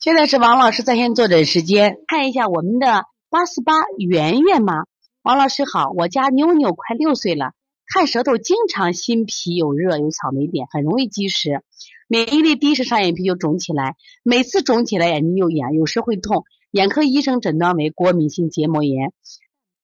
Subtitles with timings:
[0.00, 4.84] 现在是王老师在线坐诊时间，看一下我们的八四八圆圆吗？
[5.20, 7.52] 王老师好，我家妞妞快六岁了，
[7.86, 11.60] 看舌头经常心脾有热，有草莓点，很容易积食，
[12.08, 19.12] 免疫力低时上眼皮就肿起来，每次肿起来眼睛又痒，有时会痛，眼科医生诊断为过敏性结膜炎。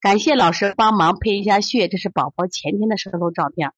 [0.00, 3.72] 感谢老师帮忙配一下血，这是宝宝前天的舌头照片。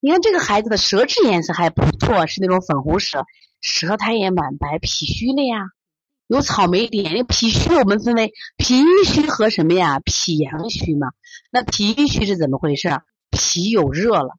[0.00, 3.26] 你看这个孩子的舌质颜色还不错，是那种粉红舌。
[3.60, 5.70] 舌苔也满白，脾虚了呀，
[6.26, 7.26] 有草莓点。
[7.26, 10.00] 脾虚我们分为脾虚和什么呀？
[10.00, 11.08] 脾阳虚嘛。
[11.50, 13.00] 那脾虚是怎么回事？
[13.30, 14.36] 脾有热了。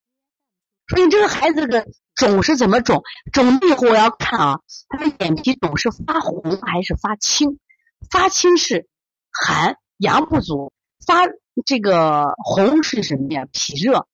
[0.87, 3.03] 所以这个孩子的肿是怎么肿？
[3.31, 7.59] 肿以后我要看啊，他的眼皮肿是发红还是发青？
[8.09, 8.87] 发青是
[9.31, 10.71] 寒阳不足，
[11.05, 11.25] 发
[11.65, 13.45] 这个红是什么呀？
[13.51, 14.07] 脾热，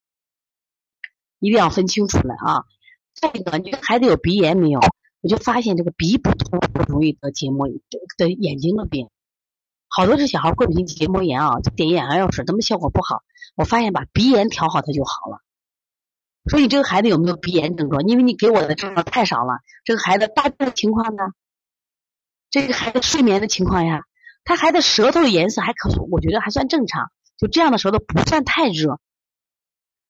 [1.40, 2.64] 一定要分清楚了啊。
[3.16, 4.80] 再一个，你这孩子有鼻炎没有？
[5.22, 7.68] 我就发现这个鼻不通容易得结膜
[8.18, 9.10] 得眼睛的病，
[9.88, 13.24] 好多是小孩过敏性结膜炎啊，点眼药水，怎么效果不好。
[13.56, 15.40] 我发现把鼻炎调好，它就好了。
[16.48, 18.08] 所以这个孩子有没有鼻炎症状？
[18.08, 19.62] 因为你给我的症状太少了。
[19.84, 21.24] 这个孩子大便的情况呢？
[22.52, 24.04] 这个孩子睡眠的情况呀？
[24.44, 27.10] 他孩子舌头颜色还可，我觉得还算正常。
[27.38, 29.00] 就这样的舌头不算太热。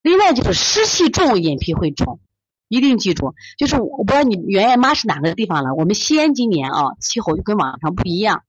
[0.02, 2.20] 另外就是湿气重，眼皮会肿。
[2.68, 5.74] 一定记住，就是我不知道你圆圆妈是哪个地方了。
[5.74, 8.42] 我们西安今年啊，气候就跟往常不一样，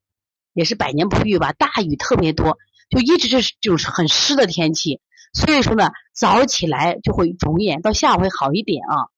[0.54, 2.58] 也是百年不遇吧，大雨特别多，
[2.90, 5.02] 就一直是就是很湿的天气。
[5.34, 9.10] 所以说呢，早起来就会肿眼，到下午会好一点啊。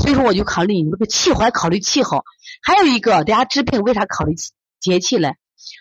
[0.00, 2.24] 所以说我就考虑你这个气候，还考虑气候。
[2.62, 4.34] 还有一个，大家治病为啥考虑
[4.78, 5.32] 节气呢？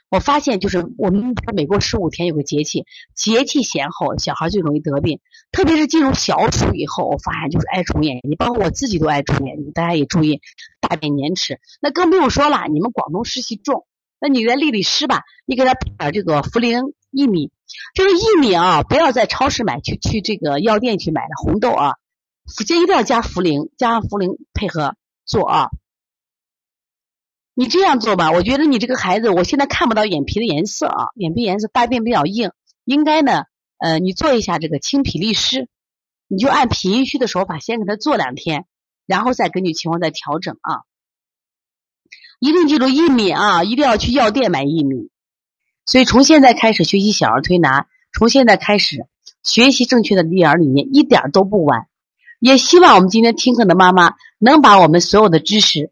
[0.10, 5.20] 我发现就是我们每过十五天有个节气，节气前后小孩最容易得病，
[5.52, 10.42] 特别是进入小暑以后，我发现就是爱肿眼睛，包括我自己都爱肿眼睛，大家也注意
[10.80, 11.58] 大便粘稠。
[11.82, 13.86] 那更不用说了，你们广东湿气重，
[14.20, 17.52] 那你在利利湿吧，你给他配点这个茯苓薏米，
[17.94, 21.96] 这个薏米啊，不要在超市买，去去这个药店去买的红豆啊，
[22.66, 24.96] 这一定要加茯苓，加上茯苓配合
[25.26, 25.70] 做啊。
[27.60, 32.52] 你这样做吧，我觉得你这个孩子，我现在看不到眼皮的颜色啊，眼皮颜色大便比较硬，
[32.86, 33.46] 应该呢，
[33.80, 35.68] 呃，你做一下这个清脾利湿，
[36.28, 38.68] 你就按脾阴虚的手法先给他做两天，
[39.08, 40.82] 然后再根据情况再调整啊。
[42.40, 45.10] 一定记住薏米啊，一定要去药店买薏米。
[45.88, 49.08] 所以从现在开始学习小儿推拿，从现在开始
[49.42, 51.88] 学习正确的育儿理念，一点都不晚。
[52.40, 55.92] 也希望我们今天听课的妈妈能把我们所有的知识。